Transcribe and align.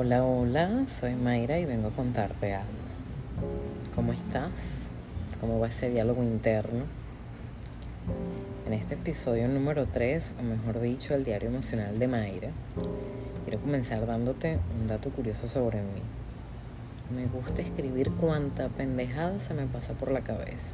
Hola, 0.00 0.24
hola, 0.24 0.86
soy 0.86 1.16
Mayra 1.16 1.58
y 1.58 1.64
vengo 1.64 1.88
a 1.88 1.90
contarte 1.90 2.54
algo. 2.54 2.68
¿Cómo 3.96 4.12
estás? 4.12 4.52
¿Cómo 5.40 5.58
va 5.58 5.66
ese 5.66 5.90
diálogo 5.90 6.22
interno? 6.22 6.84
En 8.64 8.74
este 8.74 8.94
episodio 8.94 9.48
número 9.48 9.86
3, 9.86 10.36
o 10.38 10.42
mejor 10.44 10.78
dicho, 10.78 11.16
el 11.16 11.24
diario 11.24 11.48
emocional 11.48 11.98
de 11.98 12.06
Mayra, 12.06 12.50
quiero 13.44 13.60
comenzar 13.60 14.06
dándote 14.06 14.60
un 14.80 14.86
dato 14.86 15.10
curioso 15.10 15.48
sobre 15.48 15.78
mí. 15.78 16.02
Me 17.12 17.26
gusta 17.26 17.62
escribir 17.62 18.12
cuanta 18.12 18.68
pendejada 18.68 19.40
se 19.40 19.52
me 19.52 19.66
pasa 19.66 19.94
por 19.94 20.12
la 20.12 20.20
cabeza. 20.20 20.70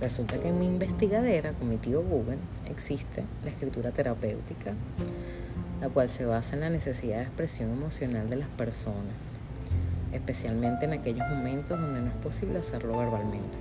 Resulta 0.00 0.38
que 0.38 0.48
en 0.48 0.58
mi 0.58 0.64
investigadera 0.64 1.52
con 1.52 1.68
mi 1.68 1.76
tío 1.76 2.02
Google 2.02 2.38
existe 2.70 3.24
la 3.44 3.50
escritura 3.50 3.90
terapéutica 3.90 4.72
la 5.80 5.88
cual 5.88 6.08
se 6.08 6.24
basa 6.24 6.54
en 6.54 6.60
la 6.60 6.70
necesidad 6.70 7.18
de 7.18 7.22
expresión 7.24 7.70
emocional 7.70 8.28
de 8.28 8.36
las 8.36 8.48
personas, 8.48 9.16
especialmente 10.12 10.86
en 10.86 10.92
aquellos 10.92 11.28
momentos 11.28 11.78
donde 11.78 12.00
no 12.00 12.08
es 12.08 12.16
posible 12.16 12.58
hacerlo 12.58 12.98
verbalmente. 12.98 13.58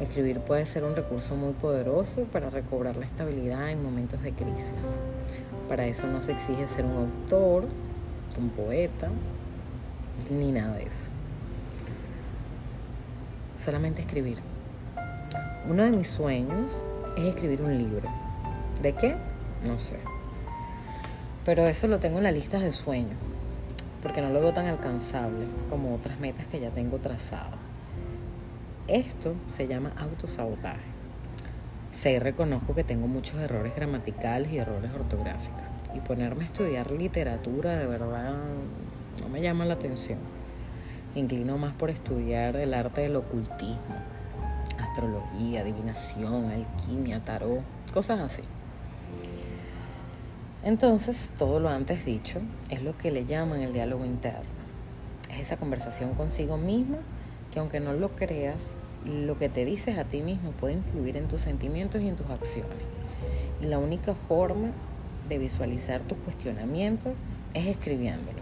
Escribir 0.00 0.40
puede 0.40 0.66
ser 0.66 0.84
un 0.84 0.96
recurso 0.96 1.36
muy 1.36 1.52
poderoso 1.52 2.24
para 2.24 2.50
recobrar 2.50 2.96
la 2.96 3.06
estabilidad 3.06 3.70
en 3.70 3.82
momentos 3.82 4.22
de 4.22 4.32
crisis. 4.32 4.74
Para 5.68 5.86
eso 5.86 6.06
no 6.06 6.20
se 6.22 6.32
exige 6.32 6.66
ser 6.66 6.84
un 6.84 6.96
autor, 6.96 7.68
un 8.38 8.50
poeta, 8.50 9.08
ni 10.30 10.52
nada 10.52 10.76
de 10.76 10.84
eso. 10.84 11.10
Solamente 13.58 14.02
escribir. 14.02 14.38
Uno 15.68 15.84
de 15.84 15.90
mis 15.90 16.08
sueños 16.08 16.82
es 17.16 17.24
escribir 17.24 17.62
un 17.62 17.78
libro. 17.78 18.08
¿De 18.82 18.92
qué? 18.92 19.16
No 19.66 19.78
sé. 19.78 19.96
Pero 21.44 21.66
eso 21.66 21.86
lo 21.88 21.98
tengo 21.98 22.18
en 22.18 22.24
la 22.24 22.32
lista 22.32 22.58
de 22.58 22.72
sueños, 22.72 23.16
porque 24.02 24.22
no 24.22 24.30
lo 24.30 24.40
veo 24.40 24.54
tan 24.54 24.66
alcanzable 24.66 25.46
como 25.68 25.94
otras 25.94 26.18
metas 26.18 26.46
que 26.46 26.60
ya 26.60 26.70
tengo 26.70 26.98
trazado. 26.98 27.56
Esto 28.88 29.34
se 29.54 29.66
llama 29.66 29.92
autosabotaje. 29.96 30.94
Y 32.04 32.18
reconozco 32.18 32.74
que 32.74 32.84
tengo 32.84 33.06
muchos 33.06 33.40
errores 33.40 33.74
gramaticales 33.74 34.52
y 34.52 34.58
errores 34.58 34.90
ortográficos. 34.94 35.62
Y 35.94 36.00
ponerme 36.00 36.44
a 36.44 36.46
estudiar 36.46 36.90
literatura 36.90 37.78
de 37.78 37.86
verdad 37.86 38.34
no 39.22 39.28
me 39.30 39.40
llama 39.40 39.64
la 39.64 39.74
atención. 39.74 40.18
Me 41.14 41.20
inclino 41.20 41.56
más 41.56 41.72
por 41.72 41.88
estudiar 41.88 42.56
el 42.56 42.74
arte 42.74 43.02
del 43.02 43.16
ocultismo, 43.16 43.96
astrología, 44.78 45.60
adivinación, 45.60 46.50
alquimia, 46.50 47.20
tarot, 47.24 47.62
cosas 47.92 48.20
así. 48.20 48.42
Entonces, 50.64 51.30
todo 51.38 51.60
lo 51.60 51.68
antes 51.68 52.06
dicho 52.06 52.40
es 52.70 52.82
lo 52.82 52.96
que 52.96 53.10
le 53.10 53.26
llaman 53.26 53.60
el 53.60 53.74
diálogo 53.74 54.06
interno. 54.06 54.48
Es 55.30 55.40
esa 55.40 55.58
conversación 55.58 56.14
consigo 56.14 56.56
misma 56.56 56.96
que 57.52 57.58
aunque 57.60 57.80
no 57.80 57.92
lo 57.92 58.16
creas, 58.16 58.76
lo 59.04 59.38
que 59.38 59.50
te 59.50 59.66
dices 59.66 59.98
a 59.98 60.04
ti 60.04 60.22
mismo 60.22 60.52
puede 60.52 60.74
influir 60.74 61.18
en 61.18 61.28
tus 61.28 61.42
sentimientos 61.42 62.00
y 62.00 62.08
en 62.08 62.16
tus 62.16 62.30
acciones. 62.30 62.78
Y 63.60 63.66
la 63.66 63.78
única 63.78 64.14
forma 64.14 64.70
de 65.28 65.38
visualizar 65.38 66.00
tus 66.00 66.16
cuestionamientos 66.18 67.12
es 67.52 67.66
escribiéndolo. 67.66 68.38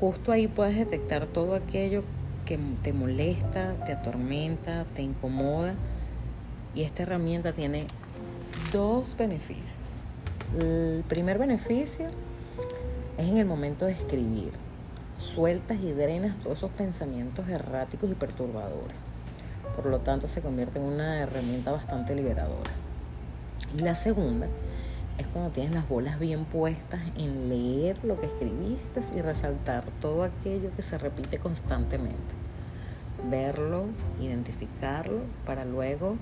Justo 0.00 0.32
ahí 0.32 0.48
puedes 0.48 0.76
detectar 0.76 1.26
todo 1.26 1.54
aquello 1.54 2.04
que 2.46 2.58
te 2.82 2.94
molesta, 2.94 3.74
te 3.84 3.92
atormenta, 3.92 4.86
te 4.96 5.02
incomoda. 5.02 5.74
Y 6.74 6.82
esta 6.82 7.02
herramienta 7.02 7.52
tiene 7.52 7.86
dos 8.72 9.14
beneficios. 9.18 9.83
El 10.58 11.02
primer 11.08 11.38
beneficio 11.38 12.06
es 13.18 13.28
en 13.28 13.38
el 13.38 13.44
momento 13.44 13.86
de 13.86 13.92
escribir. 13.92 14.52
Sueltas 15.18 15.80
y 15.80 15.90
drenas 15.90 16.36
todos 16.44 16.58
esos 16.58 16.70
pensamientos 16.70 17.48
erráticos 17.48 18.08
y 18.08 18.14
perturbadores. 18.14 18.96
Por 19.74 19.86
lo 19.86 19.98
tanto, 19.98 20.28
se 20.28 20.42
convierte 20.42 20.78
en 20.78 20.84
una 20.84 21.18
herramienta 21.18 21.72
bastante 21.72 22.14
liberadora. 22.14 22.70
Y 23.76 23.80
la 23.80 23.96
segunda 23.96 24.46
es 25.18 25.26
cuando 25.26 25.50
tienes 25.50 25.74
las 25.74 25.88
bolas 25.88 26.20
bien 26.20 26.44
puestas 26.44 27.00
en 27.16 27.48
leer 27.48 27.98
lo 28.04 28.20
que 28.20 28.26
escribiste 28.26 29.00
y 29.16 29.22
resaltar 29.22 29.82
todo 30.00 30.22
aquello 30.22 30.70
que 30.76 30.82
se 30.82 30.98
repite 30.98 31.38
constantemente. 31.38 32.34
Verlo, 33.28 33.86
identificarlo 34.20 35.18
para 35.46 35.64
luego 35.64 36.16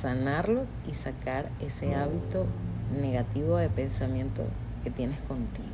sanarlo 0.00 0.64
y 0.90 0.94
sacar 0.94 1.50
ese 1.60 1.94
hábito 1.94 2.46
negativo 2.90 3.56
de 3.56 3.68
pensamiento 3.68 4.42
que 4.82 4.90
tienes 4.90 5.18
contigo. 5.20 5.68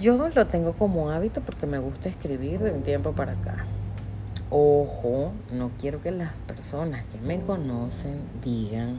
Yo 0.00 0.28
lo 0.28 0.46
tengo 0.46 0.74
como 0.74 1.10
hábito 1.10 1.40
porque 1.40 1.66
me 1.66 1.78
gusta 1.78 2.08
escribir 2.08 2.60
de 2.60 2.70
un 2.70 2.82
tiempo 2.82 3.12
para 3.12 3.32
acá. 3.32 3.64
Ojo, 4.50 5.32
no 5.52 5.70
quiero 5.78 6.00
que 6.00 6.10
las 6.10 6.32
personas 6.46 7.04
que 7.12 7.18
me 7.18 7.40
conocen 7.40 8.20
digan, 8.42 8.98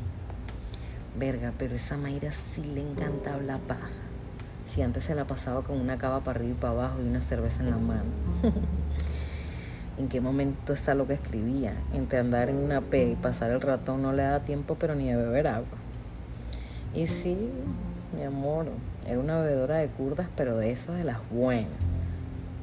verga, 1.17 1.53
pero 1.57 1.75
esa 1.75 1.97
Mayra 1.97 2.31
sí 2.53 2.63
le 2.63 2.81
encanta 2.81 3.33
hablar 3.33 3.59
paja. 3.61 3.87
Si 4.73 4.81
antes 4.81 5.05
se 5.05 5.15
la 5.15 5.25
pasaba 5.25 5.63
con 5.63 5.79
una 5.79 5.97
cava 5.97 6.19
para 6.19 6.37
arriba 6.39 6.51
y 6.51 6.61
para 6.61 6.73
abajo 6.73 7.01
y 7.01 7.07
una 7.07 7.21
cerveza 7.21 7.61
en 7.61 7.71
la 7.71 7.77
mano. 7.77 8.03
en 9.99 10.07
qué 10.07 10.21
momento 10.21 10.73
está 10.73 10.95
lo 10.95 11.05
que 11.05 11.13
escribía. 11.13 11.73
Entre 11.93 12.19
andar 12.19 12.49
en 12.49 12.55
una 12.55 12.79
P 12.81 13.09
y 13.09 13.15
pasar 13.15 13.51
el 13.51 13.59
ratón 13.59 14.01
no 14.01 14.13
le 14.13 14.23
da 14.23 14.39
tiempo, 14.39 14.77
pero 14.79 14.95
ni 14.95 15.09
de 15.09 15.17
beber 15.17 15.47
agua. 15.47 15.77
Y 16.95 17.07
sí, 17.07 17.37
mi 18.15 18.23
amor, 18.23 18.67
era 19.05 19.19
una 19.19 19.39
bebedora 19.41 19.77
de 19.77 19.87
curdas, 19.89 20.27
pero 20.37 20.57
de 20.57 20.71
esas 20.71 20.95
de 20.95 21.03
las 21.03 21.17
buenas. 21.29 21.67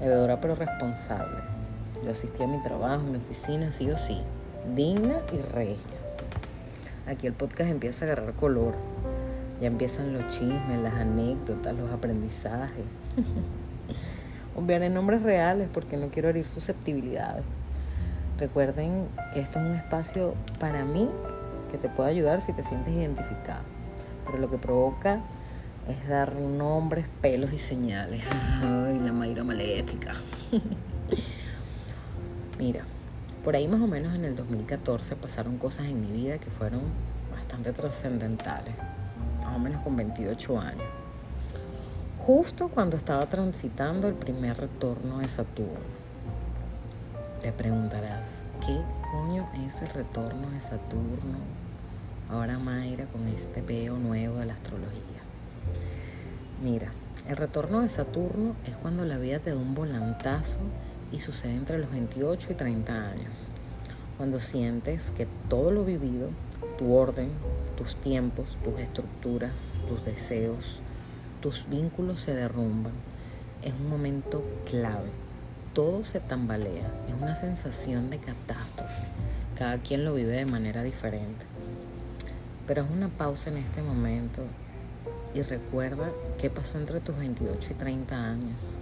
Bebedora 0.01 0.41
pero 0.41 0.55
responsable. 0.55 1.39
Yo 2.03 2.11
asistía 2.11 2.47
a 2.47 2.49
mi 2.49 2.63
trabajo, 2.63 3.03
a 3.07 3.11
mi 3.11 3.19
oficina, 3.19 3.71
sí 3.71 3.91
o 3.91 3.99
sí. 3.99 4.23
Digna 4.75 5.17
y 5.33 5.39
regia. 5.53 5.77
Aquí 7.07 7.27
el 7.27 7.35
podcast 7.35 7.71
empieza 7.71 8.05
a 8.07 8.13
agarrar 8.13 8.33
color. 8.33 8.75
Ya 9.61 9.67
empiezan 9.67 10.15
los 10.15 10.27
chismes, 10.29 10.81
las 10.83 10.95
anécdotas, 10.95 11.75
los 11.75 11.91
aprendizajes. 11.93 12.85
Obviaré 14.57 14.89
nombres 14.89 15.23
reales 15.23 15.69
porque 15.71 15.99
no 15.99 16.09
quiero 16.09 16.31
herir 16.31 16.47
susceptibilidades. 16.47 17.45
Recuerden 18.39 19.07
que 19.35 19.41
esto 19.41 19.59
es 19.59 19.67
un 19.67 19.75
espacio 19.75 20.35
para 20.59 20.83
mí 20.83 21.11
que 21.71 21.77
te 21.77 21.91
puede 21.91 22.11
ayudar 22.11 22.41
si 22.41 22.55
te 22.55 22.65
sientes 22.65 22.95
identificado. 22.95 23.65
Pero 24.25 24.39
lo 24.39 24.51
que 24.51 24.57
provoca 24.57 25.21
es 25.89 26.09
dar 26.09 26.35
nombres, 26.35 27.07
pelos 27.21 27.53
y 27.53 27.59
señales. 27.59 28.23
Ay, 28.63 28.99
la 28.99 29.13
Mayra 29.13 29.45
maléfica. 29.45 30.15
Mira, 32.59 32.81
por 33.45 33.57
ahí 33.57 33.69
más 33.69 33.83
o 33.83 33.87
menos 33.87 34.15
en 34.15 34.25
el 34.25 34.35
2014 34.37 35.17
pasaron 35.17 35.59
cosas 35.59 35.87
en 35.87 36.01
mi 36.01 36.13
vida 36.13 36.39
que 36.39 36.51
fueron 36.51 36.81
bastante 37.31 37.73
trascendentales. 37.73 38.75
Más 39.45 39.55
o 39.55 39.59
menos 39.59 39.83
con 39.83 39.97
28 39.97 40.59
años 40.59 41.06
justo 42.27 42.67
cuando 42.67 42.97
estaba 42.97 43.25
transitando 43.27 44.09
el 44.09 44.15
primer 44.15 44.57
retorno 44.57 45.19
de 45.19 45.29
Saturno. 45.29 45.79
Te 47.41 47.53
preguntarás, 47.53 48.27
¿qué 48.67 48.81
coño 49.13 49.49
es 49.65 49.81
el 49.81 49.91
retorno 49.91 50.51
de 50.51 50.59
Saturno? 50.59 51.39
Ahora 52.29 52.59
Mayra 52.59 53.05
con 53.07 53.29
este 53.29 53.63
veo 53.63 53.97
nuevo 53.97 54.39
de 54.39 54.47
la 54.47 54.55
astrología. 54.55 55.23
Mira, 56.65 56.91
el 57.29 57.37
retorno 57.37 57.83
de 57.83 57.89
Saturno 57.91 58.57
es 58.67 58.75
cuando 58.75 59.05
la 59.05 59.19
vida 59.19 59.39
te 59.39 59.51
da 59.51 59.57
un 59.57 59.77
volantazo 59.77 60.59
y 61.13 61.21
sucede 61.21 61.55
entre 61.55 61.79
los 61.79 61.93
28 61.93 62.49
y 62.51 62.55
30 62.57 62.93
años. 62.93 63.47
Cuando 64.17 64.41
sientes 64.41 65.13
que 65.13 65.29
todo 65.49 65.71
lo 65.71 65.85
vivido, 65.85 66.31
tu 66.77 66.93
orden, 66.93 67.31
tus 67.77 67.95
tiempos, 67.95 68.59
tus 68.65 68.81
estructuras, 68.81 69.71
tus 69.89 70.05
deseos, 70.05 70.83
tus 71.41 71.69
vínculos 71.69 72.21
se 72.21 72.35
derrumban. 72.35 72.93
Es 73.63 73.73
un 73.75 73.89
momento 73.89 74.45
clave. 74.65 75.11
Todo 75.75 76.05
se 76.05 76.21
tambalea. 76.21 76.91
Es 77.09 77.15
una 77.21 77.35
sensación 77.35 78.11
de 78.11 78.19
catástrofe. 78.19 79.05
Cada 79.59 79.79
quien 79.79 80.05
lo 80.05 80.15
vive 80.15 80.33
de 80.33 80.47
manera 80.47 80.83
diferente. 80.83 81.45
Pero 82.67 82.83
es 82.83 82.91
una 82.91 83.09
pausa 83.09 83.51
en 83.51 83.59
este 83.59 83.83
momento 83.83 84.43
y 85.35 85.43
recuerda 85.43 86.11
qué 86.39 86.51
pasó 86.51 86.79
entre 86.79 87.01
tus 87.01 87.17
28 87.17 87.69
y 87.71 87.75
30 87.75 88.17
años. 88.17 88.79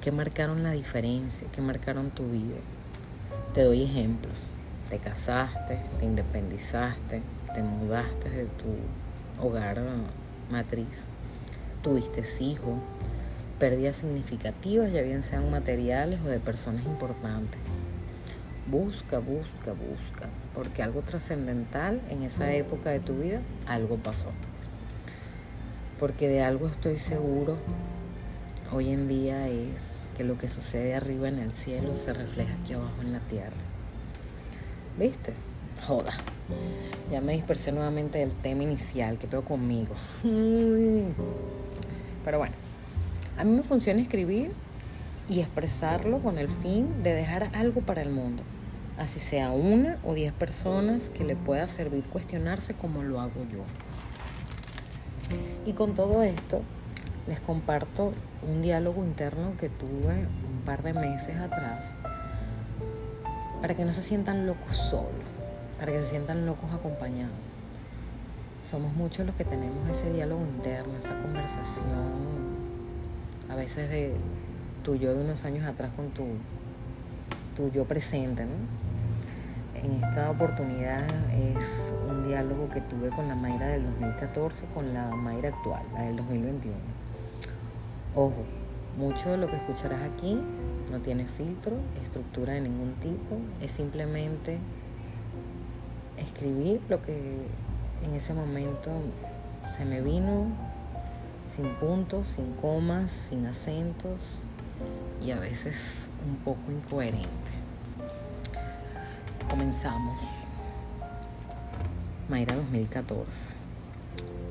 ¿Qué 0.00 0.10
marcaron 0.10 0.62
la 0.62 0.72
diferencia? 0.72 1.46
¿Qué 1.52 1.62
marcaron 1.62 2.10
tu 2.10 2.28
vida? 2.28 2.56
Te 3.54 3.62
doy 3.62 3.82
ejemplos. 3.82 4.50
Te 4.90 4.98
casaste, 4.98 5.78
te 5.98 6.04
independizaste, 6.04 7.22
te 7.54 7.62
mudaste 7.62 8.28
de 8.28 8.44
tu 8.44 9.42
hogar 9.42 9.80
matriz 10.50 11.06
tuviste 11.82 12.22
hijos, 12.42 12.78
pérdidas 13.58 13.96
significativas, 13.96 14.92
ya 14.92 15.02
bien 15.02 15.22
sean 15.22 15.50
materiales 15.50 16.20
o 16.24 16.28
de 16.28 16.40
personas 16.40 16.84
importantes. 16.84 17.60
Busca, 18.70 19.18
busca, 19.18 19.72
busca, 19.72 20.28
porque 20.54 20.82
algo 20.82 21.02
trascendental 21.02 22.00
en 22.10 22.22
esa 22.22 22.52
época 22.52 22.90
de 22.90 23.00
tu 23.00 23.14
vida, 23.18 23.40
algo 23.66 23.96
pasó. 23.96 24.28
porque 25.98 26.26
de 26.26 26.42
algo 26.42 26.66
estoy 26.66 26.98
seguro 26.98 27.56
hoy 28.72 28.90
en 28.90 29.06
día 29.06 29.46
es 29.48 29.76
que 30.16 30.24
lo 30.24 30.36
que 30.36 30.48
sucede 30.48 30.94
arriba 30.96 31.28
en 31.28 31.38
el 31.38 31.52
cielo 31.52 31.94
se 31.94 32.12
refleja 32.12 32.54
aquí 32.60 32.72
abajo 32.72 33.02
en 33.02 33.12
la 33.12 33.20
tierra. 33.20 33.56
¿Viste? 34.98 35.32
Joda. 35.86 36.12
Ya 37.10 37.20
me 37.20 37.34
dispersé 37.34 37.72
nuevamente 37.72 38.18
del 38.18 38.32
tema 38.32 38.62
inicial, 38.62 39.18
que 39.18 39.26
veo 39.26 39.44
conmigo. 39.44 39.94
Pero 42.24 42.38
bueno, 42.38 42.54
a 43.38 43.44
mí 43.44 43.52
me 43.56 43.62
funciona 43.62 44.00
escribir 44.00 44.52
y 45.28 45.40
expresarlo 45.40 46.18
con 46.18 46.38
el 46.38 46.48
fin 46.48 47.02
de 47.02 47.14
dejar 47.14 47.50
algo 47.54 47.80
para 47.80 48.02
el 48.02 48.10
mundo. 48.10 48.42
Así 48.98 49.20
sea 49.20 49.50
una 49.50 49.98
o 50.04 50.14
diez 50.14 50.32
personas 50.32 51.08
que 51.10 51.24
le 51.24 51.36
pueda 51.36 51.66
servir 51.68 52.04
cuestionarse 52.04 52.74
como 52.74 53.02
lo 53.02 53.20
hago 53.20 53.46
yo. 53.50 53.64
Y 55.64 55.72
con 55.72 55.94
todo 55.94 56.22
esto, 56.22 56.62
les 57.26 57.40
comparto 57.40 58.12
un 58.42 58.62
diálogo 58.62 59.04
interno 59.04 59.52
que 59.58 59.68
tuve 59.68 60.26
un 60.48 60.62
par 60.64 60.82
de 60.82 60.92
meses 60.92 61.36
atrás 61.36 61.84
para 63.60 63.74
que 63.74 63.84
no 63.84 63.92
se 63.92 64.02
sientan 64.02 64.46
locos 64.46 64.76
solos, 64.76 65.08
para 65.78 65.92
que 65.92 66.00
se 66.00 66.10
sientan 66.10 66.44
locos 66.46 66.70
acompañados. 66.72 67.51
Somos 68.68 68.92
muchos 68.94 69.26
los 69.26 69.34
que 69.34 69.44
tenemos 69.44 69.88
ese 69.90 70.12
diálogo 70.12 70.42
interno, 70.44 70.96
esa 70.96 71.20
conversación, 71.20 71.86
a 73.48 73.56
veces 73.56 73.90
de 73.90 74.14
tu 74.82 74.94
yo 74.94 75.14
de 75.14 75.24
unos 75.24 75.44
años 75.44 75.66
atrás 75.66 75.90
con 75.94 76.10
tu, 76.10 76.24
tu 77.56 77.70
yo 77.70 77.84
presente. 77.84 78.46
En 79.74 79.92
esta 79.92 80.30
oportunidad 80.30 81.04
es 81.34 81.92
un 82.08 82.26
diálogo 82.26 82.68
que 82.70 82.80
tuve 82.80 83.08
con 83.10 83.26
la 83.26 83.34
Mayra 83.34 83.66
del 83.66 83.84
2014 83.84 84.66
con 84.72 84.94
la 84.94 85.08
Mayra 85.08 85.48
actual, 85.48 85.82
la 85.92 86.02
del 86.02 86.16
2021. 86.16 86.76
Ojo, 88.14 88.44
mucho 88.96 89.30
de 89.30 89.38
lo 89.38 89.48
que 89.48 89.56
escucharás 89.56 90.02
aquí 90.02 90.38
no 90.90 91.00
tiene 91.00 91.26
filtro, 91.26 91.76
estructura 92.04 92.52
de 92.52 92.60
ningún 92.60 92.92
tipo, 93.00 93.38
es 93.60 93.72
simplemente 93.72 94.58
escribir 96.16 96.80
lo 96.88 97.02
que 97.02 97.46
en 98.04 98.14
ese 98.14 98.34
momento 98.34 98.90
se 99.76 99.84
me 99.84 100.00
vino, 100.00 100.46
sin 101.54 101.68
puntos, 101.76 102.26
sin 102.28 102.52
comas, 102.54 103.10
sin 103.28 103.46
acentos 103.46 104.44
y 105.24 105.30
a 105.30 105.38
veces 105.38 105.76
un 106.26 106.36
poco 106.36 106.70
incoherente. 106.70 107.28
Comenzamos. 109.48 110.22
Mayra 112.28 112.56
2014. 112.56 113.54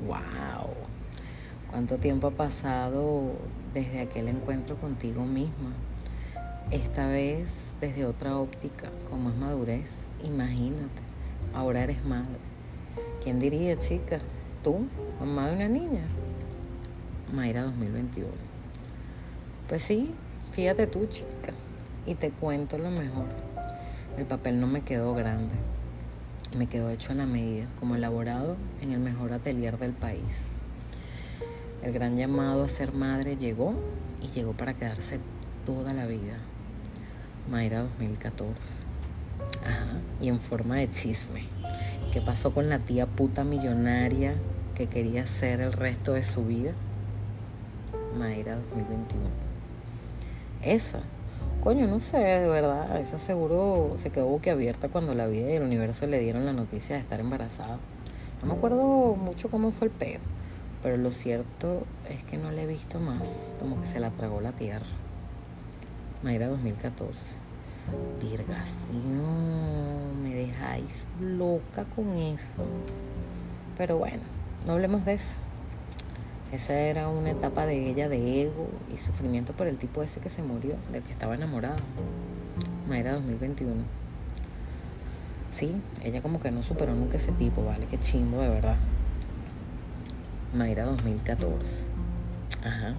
¡Wow! 0.06 0.70
¿Cuánto 1.70 1.98
tiempo 1.98 2.28
ha 2.28 2.32
pasado 2.32 3.32
desde 3.72 4.00
aquel 4.00 4.28
encuentro 4.28 4.76
contigo 4.76 5.24
misma? 5.24 5.72
Esta 6.70 7.06
vez 7.06 7.48
desde 7.80 8.06
otra 8.06 8.36
óptica, 8.36 8.90
con 9.10 9.24
más 9.24 9.34
madurez. 9.34 9.88
Imagínate, 10.22 11.02
ahora 11.54 11.82
eres 11.82 12.04
madre. 12.04 12.51
¿Quién 13.22 13.38
diría, 13.38 13.78
chica? 13.78 14.18
¿Tú, 14.64 14.88
mamá 15.20 15.48
de 15.48 15.54
una 15.54 15.68
niña? 15.68 16.02
Mayra 17.32 17.62
2021. 17.62 18.28
Pues 19.68 19.82
sí, 19.82 20.10
fíjate 20.50 20.88
tú, 20.88 21.06
chica, 21.06 21.52
y 22.04 22.16
te 22.16 22.30
cuento 22.30 22.78
lo 22.78 22.90
mejor. 22.90 23.26
El 24.18 24.26
papel 24.26 24.58
no 24.58 24.66
me 24.66 24.80
quedó 24.80 25.14
grande, 25.14 25.54
me 26.58 26.66
quedó 26.66 26.90
hecho 26.90 27.12
a 27.12 27.14
la 27.14 27.26
medida, 27.26 27.66
como 27.78 27.94
elaborado 27.94 28.56
en 28.80 28.90
el 28.90 28.98
mejor 28.98 29.32
atelier 29.32 29.78
del 29.78 29.92
país. 29.92 30.42
El 31.84 31.92
gran 31.92 32.16
llamado 32.16 32.64
a 32.64 32.68
ser 32.68 32.92
madre 32.92 33.36
llegó 33.36 33.74
y 34.20 34.28
llegó 34.28 34.52
para 34.52 34.74
quedarse 34.74 35.20
toda 35.64 35.94
la 35.94 36.06
vida. 36.06 36.38
Mayra 37.48 37.82
2014. 37.82 38.56
Ajá, 39.64 40.00
y 40.20 40.28
en 40.28 40.40
forma 40.40 40.76
de 40.76 40.90
chisme. 40.90 41.44
¿Qué 42.12 42.20
pasó 42.20 42.52
con 42.52 42.68
la 42.68 42.78
tía 42.78 43.06
puta 43.06 43.42
millonaria 43.42 44.34
que 44.74 44.86
quería 44.86 45.26
ser 45.26 45.62
el 45.62 45.72
resto 45.72 46.12
de 46.12 46.22
su 46.22 46.44
vida? 46.44 46.72
Mayra 48.18 48.56
2021. 48.56 49.24
Esa. 50.62 51.00
Coño, 51.64 51.86
no 51.86 52.00
sé, 52.00 52.18
de 52.18 52.48
verdad. 52.48 53.00
Esa 53.00 53.18
seguro 53.18 53.96
se 53.96 54.10
quedó 54.10 54.26
boquiabierta 54.26 54.90
cuando 54.90 55.14
la 55.14 55.26
vida 55.26 55.50
y 55.50 55.54
el 55.54 55.62
universo 55.62 56.06
le 56.06 56.20
dieron 56.20 56.44
la 56.44 56.52
noticia 56.52 56.96
de 56.96 57.00
estar 57.00 57.18
embarazada. 57.18 57.78
No 58.42 58.48
me 58.48 58.58
acuerdo 58.58 59.14
mucho 59.14 59.48
cómo 59.48 59.70
fue 59.70 59.86
el 59.86 59.92
pedo. 59.94 60.20
Pero 60.82 60.98
lo 60.98 61.12
cierto 61.12 61.86
es 62.10 62.22
que 62.24 62.36
no 62.36 62.50
la 62.50 62.60
he 62.60 62.66
visto 62.66 63.00
más, 63.00 63.26
como 63.58 63.80
que 63.80 63.86
se 63.86 64.00
la 64.00 64.10
tragó 64.10 64.42
la 64.42 64.52
tierra. 64.52 64.84
Mayra 66.22 66.48
2014. 66.48 67.41
Virgación, 68.20 70.22
me 70.22 70.34
dejáis 70.34 71.06
loca 71.20 71.84
con 71.96 72.16
eso. 72.16 72.64
Pero 73.76 73.98
bueno, 73.98 74.22
no 74.66 74.72
hablemos 74.72 75.04
de 75.04 75.14
eso. 75.14 75.32
Esa 76.52 76.74
era 76.74 77.08
una 77.08 77.30
etapa 77.30 77.64
de 77.64 77.90
ella 77.90 78.08
de 78.08 78.42
ego 78.42 78.68
y 78.94 78.98
sufrimiento 78.98 79.54
por 79.54 79.66
el 79.66 79.78
tipo 79.78 80.02
ese 80.02 80.20
que 80.20 80.28
se 80.28 80.42
murió, 80.42 80.76
del 80.92 81.02
que 81.02 81.12
estaba 81.12 81.34
enamorada. 81.34 81.76
Mayra 82.88 83.14
2021. 83.14 83.72
Sí, 85.50 85.74
ella 86.02 86.22
como 86.22 86.40
que 86.40 86.50
no 86.50 86.62
superó 86.62 86.94
nunca 86.94 87.16
ese 87.16 87.32
tipo, 87.32 87.64
vale, 87.64 87.86
qué 87.86 87.98
chimbo 87.98 88.40
de 88.42 88.48
verdad. 88.48 88.76
Mayra 90.54 90.84
2014. 90.84 91.84
Ajá. 92.64 92.94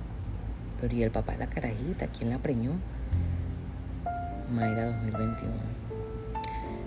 Pero 0.81 0.95
¿y 0.95 1.03
el 1.03 1.12
papá 1.12 1.33
de 1.33 1.39
la 1.39 1.47
carajita? 1.47 2.07
¿Quién 2.07 2.31
la 2.31 2.39
preñó? 2.39 2.71
Mayra 4.54 4.86
2021. 4.86 5.52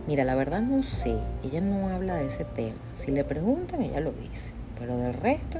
Mira, 0.07 0.23
la 0.23 0.37
verdad 0.37 0.63
no 0.63 0.85
sé. 0.85 1.19
Ella 1.43 1.61
no 1.61 1.89
habla 1.89 2.15
de 2.15 2.29
ese 2.29 2.45
tema. 2.45 2.77
Si 2.97 3.11
le 3.11 3.25
preguntan, 3.25 3.83
ella 3.83 3.99
lo 3.99 4.13
dice. 4.13 4.53
Pero 4.79 4.97
del 4.97 5.15
resto, 5.15 5.59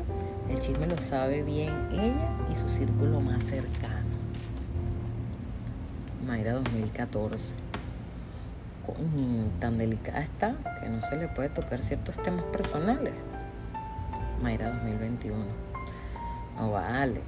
el 0.49 0.61
chisme 0.61 0.87
lo 0.87 0.97
sabe 0.99 1.43
bien 1.43 1.73
ella 1.91 2.31
y 2.49 2.57
su 2.61 2.69
círculo 2.69 3.21
más 3.21 3.43
cercano. 3.43 4.07
Mayra 6.25 6.53
2014. 6.53 7.45
Coño, 8.87 9.51
tan 9.59 9.77
delicada 9.77 10.21
está 10.21 10.55
que 10.81 10.89
no 10.89 11.01
se 11.01 11.17
le 11.17 11.27
puede 11.27 11.49
tocar 11.49 11.81
ciertos 11.83 12.23
temas 12.23 12.45
personales. 12.45 13.15
Mayra 14.41 14.71
2021. 14.71 15.37
No 16.57 16.71
vale. 16.71 17.21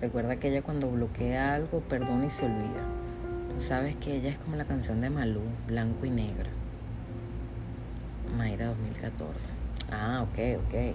Recuerda 0.00 0.36
que 0.36 0.48
ella 0.48 0.62
cuando 0.62 0.90
bloquea 0.90 1.54
algo 1.54 1.78
perdona 1.80 2.26
y 2.26 2.30
se 2.30 2.46
olvida. 2.46 3.03
Sabes 3.58 3.96
que 3.96 4.16
ella 4.16 4.30
es 4.30 4.38
como 4.38 4.56
la 4.56 4.64
canción 4.64 5.00
de 5.00 5.10
Malú, 5.10 5.42
blanco 5.66 6.04
y 6.04 6.10
negro. 6.10 6.50
Mayra 8.36 8.66
2014. 8.66 9.52
Ah, 9.90 10.22
ok, 10.22 10.64
ok. 10.66 10.94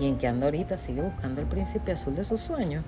¿Y 0.00 0.06
en 0.06 0.18
qué 0.18 0.28
anda 0.28 0.46
ahorita? 0.46 0.78
¿Sigue 0.78 1.02
buscando 1.02 1.40
el 1.40 1.46
príncipe 1.48 1.92
azul 1.92 2.14
de 2.14 2.24
sus 2.24 2.40
sueños? 2.40 2.84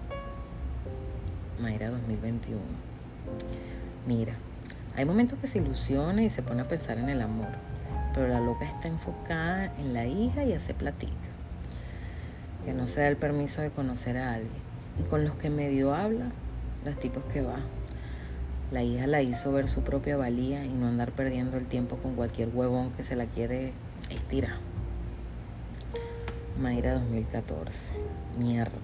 Mayra 1.60 1.90
2021. 1.90 2.60
Mira, 4.06 4.34
hay 4.96 5.04
momentos 5.04 5.38
que 5.38 5.46
se 5.46 5.58
ilusiona 5.58 6.22
y 6.22 6.30
se 6.30 6.42
pone 6.42 6.62
a 6.62 6.68
pensar 6.68 6.98
en 6.98 7.08
el 7.08 7.20
amor, 7.20 7.50
pero 8.14 8.28
la 8.28 8.40
loca 8.40 8.64
está 8.64 8.88
enfocada 8.88 9.72
en 9.78 9.92
la 9.92 10.06
hija 10.06 10.44
y 10.44 10.52
hace 10.52 10.72
platica 10.72 11.30
que 12.64 12.74
no 12.74 12.86
se 12.86 13.00
da 13.00 13.08
el 13.08 13.16
permiso 13.16 13.62
de 13.62 13.70
conocer 13.70 14.16
a 14.16 14.34
alguien. 14.34 14.62
Y 14.98 15.08
con 15.08 15.24
los 15.24 15.34
que 15.34 15.50
medio 15.50 15.94
habla, 15.94 16.26
los 16.84 16.98
tipos 16.98 17.24
que 17.24 17.42
va. 17.42 17.60
La 18.70 18.84
hija 18.84 19.08
la 19.08 19.20
hizo 19.20 19.50
ver 19.50 19.66
su 19.66 19.82
propia 19.82 20.16
valía 20.16 20.64
y 20.64 20.68
no 20.68 20.86
andar 20.86 21.10
perdiendo 21.10 21.56
el 21.56 21.66
tiempo 21.66 21.96
con 21.96 22.14
cualquier 22.14 22.50
huevón 22.54 22.92
que 22.92 23.02
se 23.02 23.16
la 23.16 23.26
quiere 23.26 23.72
estirar. 24.10 24.58
Mayra 26.60 26.94
2014. 26.94 27.76
Mierda, 28.38 28.78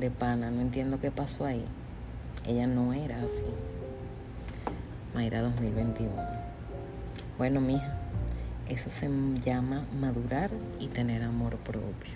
de 0.00 0.10
pana, 0.10 0.50
no 0.50 0.60
entiendo 0.60 0.98
qué 0.98 1.12
pasó 1.12 1.44
ahí. 1.44 1.64
Ella 2.44 2.66
no 2.66 2.92
era 2.92 3.18
así. 3.18 3.44
Mayra 5.14 5.40
2021. 5.40 6.12
Bueno, 7.38 7.60
mija, 7.60 8.00
eso 8.68 8.90
se 8.90 9.08
llama 9.44 9.86
madurar 10.00 10.50
y 10.80 10.88
tener 10.88 11.22
amor 11.22 11.56
propio. 11.58 12.14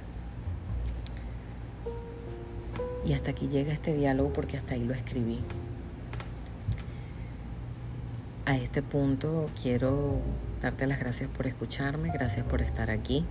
Y 3.06 3.12
hasta 3.12 3.30
aquí 3.30 3.46
llega 3.46 3.72
este 3.72 3.94
diálogo 3.94 4.32
porque 4.32 4.56
hasta 4.56 4.74
ahí 4.74 4.84
lo 4.84 4.94
escribí. 4.94 5.38
A 8.48 8.56
este 8.56 8.80
punto 8.80 9.44
quiero 9.62 10.22
darte 10.62 10.86
las 10.86 10.98
gracias 10.98 11.30
por 11.30 11.46
escucharme, 11.46 12.10
gracias 12.10 12.46
por 12.46 12.62
estar 12.62 12.90
aquí. 12.90 13.26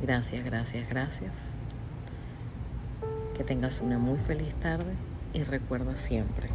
Gracias, 0.00 0.42
gracias, 0.42 0.88
gracias. 0.88 1.34
Que 3.36 3.44
tengas 3.44 3.82
una 3.82 3.98
muy 3.98 4.18
feliz 4.18 4.54
tarde 4.54 4.94
y 5.34 5.42
recuerda 5.42 5.98
siempre, 5.98 6.48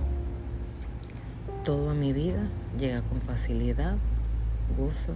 todo 1.63 1.91
en 1.91 1.99
mi 1.99 2.11
vida 2.11 2.47
llega 2.79 3.03
con 3.03 3.21
facilidad 3.21 3.97
gozo 4.75 5.13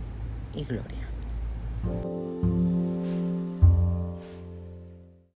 y 0.54 0.64
gloria. 0.66 1.08